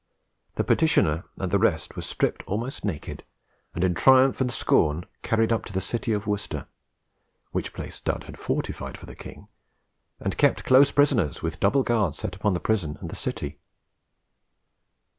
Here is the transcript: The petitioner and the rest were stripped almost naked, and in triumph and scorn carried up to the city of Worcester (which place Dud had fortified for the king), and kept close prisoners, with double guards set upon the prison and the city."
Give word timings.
The 0.55 0.63
petitioner 0.63 1.25
and 1.37 1.51
the 1.51 1.59
rest 1.59 1.95
were 1.95 2.01
stripped 2.01 2.41
almost 2.47 2.83
naked, 2.83 3.23
and 3.75 3.83
in 3.83 3.93
triumph 3.93 4.41
and 4.41 4.51
scorn 4.51 5.05
carried 5.21 5.53
up 5.53 5.63
to 5.65 5.73
the 5.73 5.79
city 5.79 6.11
of 6.11 6.25
Worcester 6.25 6.65
(which 7.51 7.71
place 7.71 7.99
Dud 8.01 8.23
had 8.23 8.39
fortified 8.39 8.97
for 8.97 9.05
the 9.05 9.13
king), 9.13 9.47
and 10.19 10.39
kept 10.39 10.63
close 10.63 10.91
prisoners, 10.91 11.43
with 11.43 11.59
double 11.59 11.83
guards 11.83 12.17
set 12.17 12.35
upon 12.35 12.55
the 12.55 12.59
prison 12.59 12.97
and 12.99 13.11
the 13.11 13.15
city." 13.15 13.59